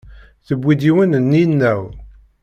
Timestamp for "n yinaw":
1.29-1.83